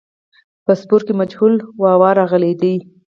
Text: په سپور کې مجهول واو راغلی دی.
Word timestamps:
په 0.65 0.71
سپور 0.81 1.01
کې 1.07 1.13
مجهول 1.21 1.55
واو 1.81 2.03
راغلی 2.19 2.53
دی. 2.61 2.75